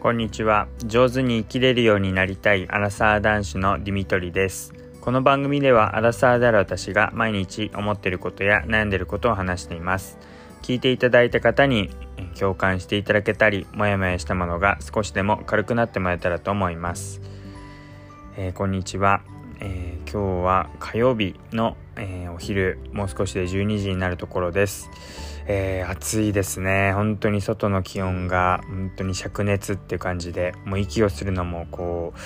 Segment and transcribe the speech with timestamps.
[0.00, 0.68] こんにちは。
[0.84, 4.74] 上手に生きれるようになりたいアラサー男子のディミトリです。
[5.00, 10.18] この番組ではアラサーである私が毎日思っていることや悩んでいることを話しています。
[10.62, 11.90] 聞いていただいた方に
[12.38, 17.20] 共感していただけたりモヤモヤしたものが少しでも軽くなってもらえたらと思います、
[18.36, 19.22] えー、こんにちは、
[19.60, 24.90] えー、今日は火曜日の、えー、お昼もう少しで12時になるところです。
[25.46, 26.92] えー、暑いですね。
[26.92, 32.18] 本当に外の気温が本当に灼熱っていう感じでもう息をするのもこう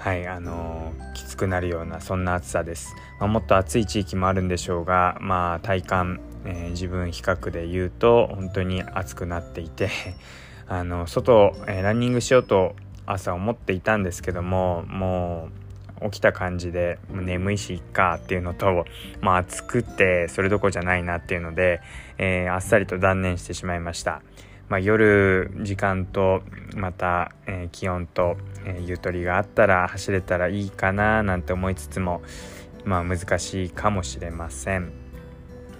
[0.00, 9.90] はいあのー、きつくなるようなそんな暑さです、まあ、もっと暑い地域もあるんでしょうがまあ体感、えー、自分比較で言うと本当に暑くなっていて
[10.68, 15.59] あの外、えー、ランニングしようと朝思っていたんですけどももう
[16.04, 18.84] 起きた感じで眠いしいっかっていうのと、
[19.20, 21.80] まあ、暑くてそれどころじゃないなっていうので、
[22.18, 24.22] えー、あっさりと断念してしまいました。
[24.68, 26.42] まあ、夜時間と
[26.76, 32.22] また、えー、気温と、えー、ゆとりがあったら走れたらいいかななんて思いつつも、
[32.84, 34.99] まあ、難しいかもしれません。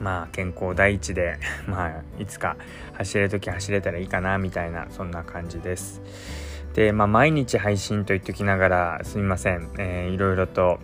[0.01, 1.37] まあ健康第一で、
[1.69, 2.57] まあ、いつか
[2.95, 6.01] 走れる時走れたらいいかなみたいなそんな感じです。
[6.75, 10.79] で、まあ、毎日配信と言っておきながらすみません、えー、いろいろと、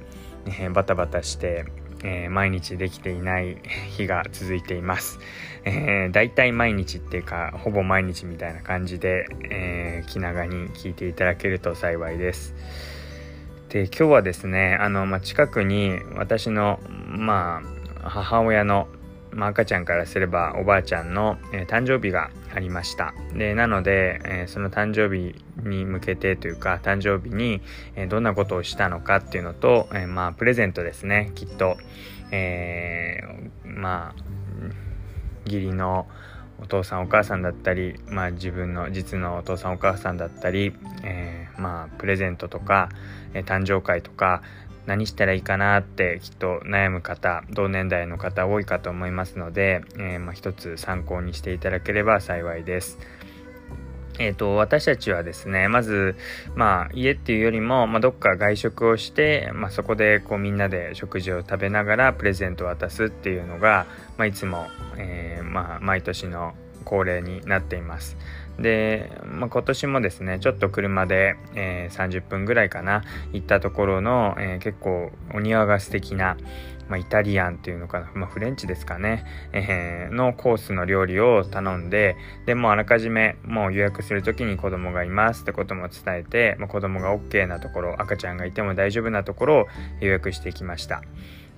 [0.46, 1.64] えー、バタバタして、
[2.02, 3.56] えー、毎日できていない
[3.96, 5.18] 日が続いています。
[5.64, 12.54] えー、大体毎日っていうかほぼ毎日みたいな感じで、えー、気長に聞いていただけると幸いです。
[13.68, 17.62] で今日はですねあの、まあ、近くに私のま
[18.04, 18.86] あ母親の
[19.36, 23.14] まあ、赤ちゃんからすればおばあちゃんの、えー、誕生日がありました。
[23.34, 27.60] でなので、えー、その誕生日に向けてというか誕生日に、
[27.96, 31.76] え、どんなことをしたのかっていうのと、えまあプレゼントですねきっと、
[32.30, 33.20] え
[33.64, 34.22] まあ
[35.44, 36.08] 義理の
[36.62, 42.88] お父さんお母さんだったり、まあ、自分の実のお父さんお母さんだったり、えまあプレゼントとか、
[43.34, 44.42] え誕生会とか
[44.86, 52.98] 何したらいいかなってきっと悩む方同年代の方多いかと思いますので、えー、まあ、一つ参考にしていただければ幸いです。
[54.18, 56.16] えーと、私たちはですねまず、
[56.54, 63.86] まあ、家っていうよりも、まあ、どっか外食をして、まあ、そこでこうみんなで食事を食べながらプレゼントを渡すっていうのが、
[64.16, 66.54] まあ、いつも、えー、まあ、毎年の
[66.84, 68.16] 恒例になっています。
[68.58, 73.02] で、まあ、今年もですねちょっと車で、えー、30分ぐらいかな
[73.32, 76.36] 行ったところの、えー、結構お庭が素敵な、
[76.88, 82.16] まあ、イタリアンっていうのかな、まあ、フレンチですかね、えー、のコースの料理を頼んで
[82.46, 89.66] でもあらかじめもう予約する時に子供がいますってことも伝えて、まあ、子供が OK なところ赤ちゃんがいても大丈夫なところを
[90.00, 91.02] 予約してきました。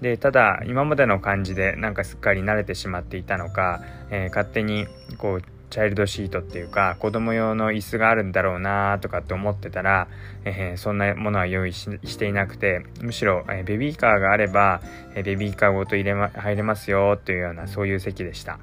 [0.01, 4.87] でただ今までの感じでなんかすっかり慣れてしまっていたのか、えー、勝手に
[5.19, 10.09] こうチャイルドシートっていうか子供用の椅子があるんだろうなとかって思ってたら、
[10.45, 14.81] えー、そんなものは用意していなくてむしろ、えー、ベビーカーがあれば、
[15.15, 18.59] えー、ベビーカーごと入れ、ま、入れますよっていうようなそういう席でした。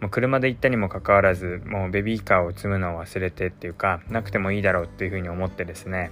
[0.00, 6.10] もう車で行ったにもかかわらずもうベビーカーを積むのを忘れてっていうかなくてもいいだろうっていうふうに思ってですね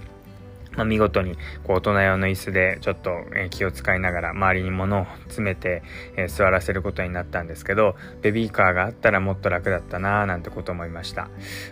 [0.79, 1.35] まあ、見事に
[1.65, 3.11] こう大人用の椅子でちょっと、
[3.49, 5.83] 気を使いながら周りに物を詰めて、
[6.15, 11.29] え、座らせることになったんですけどベビーカーがあったらもっと楽だったなぁなんてこと思いました、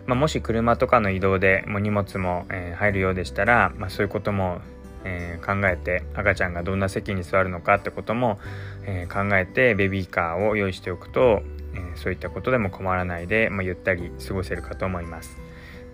[0.08, 4.60] まあ、もし車とかの移動でもう荷物も、え、入るようでしたら、まあ、そういうことも
[5.06, 8.40] え、考えて赤ちゃんがどんな席に座るのかってことも、
[8.86, 11.44] え、考えてベビーカーを用意しておくと、
[11.76, 15.38] え、そういったことでも困らないで、ま、ゆったり過ごせるかと思います。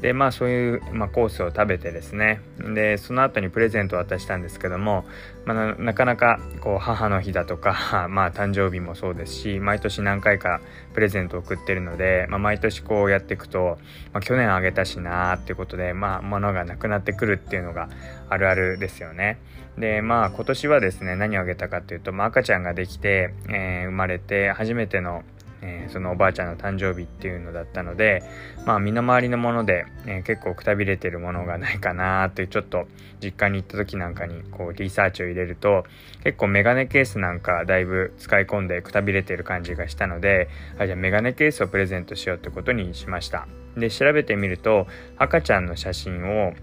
[0.04, 2.42] でまあそういう、まあ、コースを食べてですね
[2.76, 5.06] でその後にプレゼントを渡したんですけども、
[5.46, 10.60] まあ、なかなかこう母の日だとか、 まあ、誕生日もそうですし毎年何回か
[10.94, 13.78] プレゼントを送ってるので、まあ、毎年こうやっていくと、
[14.12, 17.88] まあ、去年あげたしなーっていうことで、まあ、物がなくなってくるっていうのが
[18.30, 19.40] あるあるですよね。
[19.78, 25.24] でまあ今年はですね何をあげたかっていうと、まあ、赤ちゃんができて、えー、生まれて初めての
[25.66, 28.22] えー、そのおばあちゃんの誕生日っていうのだったので
[28.66, 32.86] まあ身の回りのもので、えー、結構くたびれてるものがないかなってちょっと
[33.22, 35.86] 実家に行った時なんかにこうリサーチを入れると
[36.24, 43.48] 結構メガネケースなんかだいぶ使い込んでくたびれてる感じがしたのであじゃあメガネケースをプレゼントしようってことにしました。
[43.78, 44.86] で調べてみると
[45.18, 46.54] 赤ちゃんの写真を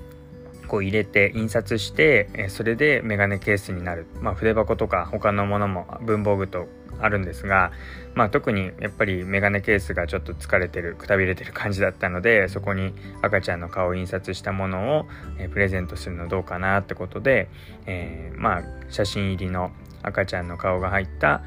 [0.68, 6.68] こう入れて印刷してそれでメガネケースになる、まあ、筆箱とか他のものも文房具と
[7.02, 7.72] あるんですが、
[8.14, 12.92] まあ、特にやっぱりメガネケースがちょっと疲れてるくたびれてる感じだったのでそこに
[13.22, 15.06] 赤ちゃんの顔を印刷したものを、
[15.38, 17.48] え、プレゼントするのどうかなってことで、
[17.86, 21.42] えー、まあ写真入りの赤ちゃんの顔が入った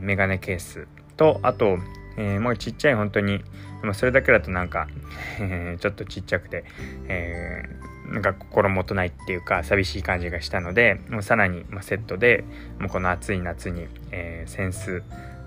[0.00, 0.86] メガネケース
[1.16, 1.78] とあと、
[2.18, 3.42] えー、もうちっちゃい本当に。
[3.80, 4.88] でもそれだけだとなんか、
[5.40, 6.64] えー、ちょっとちっちゃくて、
[7.06, 12.44] えー、なんか心もとないっていうか寂しい感じがしたのでもうさらに、まセットで
[12.80, 15.04] もうこの暑い夏に、えー、センス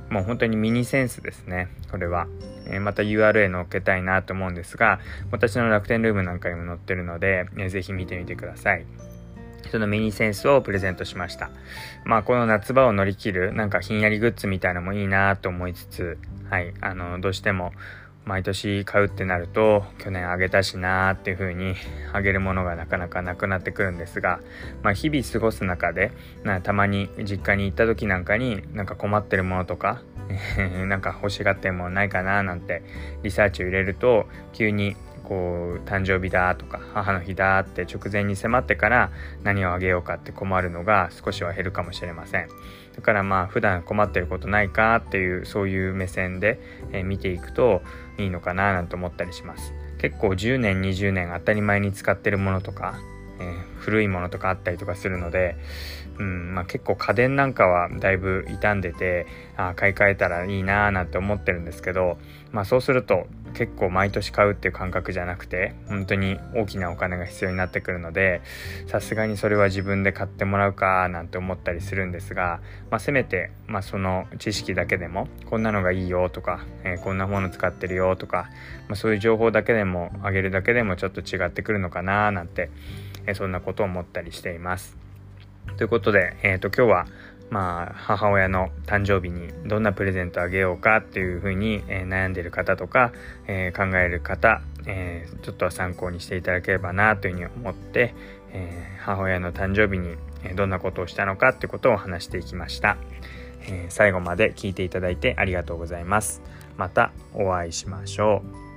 [0.10, 1.70] もう本当にミニセンスですね。
[1.90, 2.28] これは、
[2.68, 8.86] えー、また URL 載っけたいなと思うんですが私の楽天ルームなんかにも載ってるので、えー、ぜひ見てみてください。
[9.72, 11.50] そのミニセンスをプレゼントしました。
[12.04, 16.18] まあこの夏場を乗り切るなんかひんやりグッズみたいなのもいいなと思いつつ、
[16.50, 17.72] はい、あの、どうしても
[18.26, 21.76] 毎年買うってなると去年あげたしなーっていう風に
[22.14, 24.42] あげるものがなかなかなくなってくるんですが、
[24.84, 26.12] まあ、日々過ごす中で
[26.44, 30.04] なたまに実家に行った時なんかになんか困ってるものとか
[30.88, 32.84] なんか欲しがってるものないかななんて
[33.24, 34.96] リサーチを入れると急に
[35.31, 39.12] こう誕生日だとか母の日だって直前に迫ってから
[39.44, 42.50] 何をあげようかって困るのが少しは減るかもしれません。
[42.98, 46.60] だからまあ普段困ってることないかっていうそういう目線で、
[46.92, 47.81] え見ていくと
[48.18, 53.00] いいのかななんて思ったりします結構10年20年当たり前に使ってるものとか、
[53.39, 55.56] えー、古いものとかあったりとかするので
[56.19, 59.25] うんまあ、結構家電なんかはだいぶ傷んでて
[59.57, 62.18] あ買い替えたらいいなーなんて思ってるんですけど、
[62.51, 68.42] まあ、そうすると結構毎年買うっていう感覚じゃなくて本当に大きなお金が必要になってくるので
[68.88, 72.59] さすがにそれは自分で買ってもらうかなんて思ったりするんですが、
[72.89, 78.50] まあ、せめて、まあ、その知識だけでもこんなのがいいよとか、えー、こんなもの使ってるよとか、
[78.88, 82.69] まあ、そういう情報だけでもあげるだけでもちょっと違ってくるのかななんて、
[83.25, 85.01] えー、そんなことを思ったりしています。
[85.77, 87.07] ということで、えっ、ー、と、今日は、
[87.51, 93.12] まあ、母親の誕生日にどんなプレゼントあげようかっていうふうに、えー、悩んでる方とか、
[93.45, 98.15] えー、考える方、えちょっと参考にしていただければなというふうに思って、
[98.53, 100.15] え母親の誕生日に
[100.56, 102.98] どんなことをしたのかってことを話していきました、
[103.68, 106.42] え最後まで聞いていただいてありがとうございます。
[106.77, 108.71] またお会いしましょう。